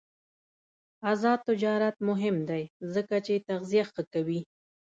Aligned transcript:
آزاد 1.11 1.39
تجارت 1.49 1.95
مهم 2.09 2.37
دی 2.49 2.63
ځکه 2.93 3.15
چې 3.25 3.43
تغذیه 3.47 3.83
ښه 3.91 4.03
کوي. 4.13 4.41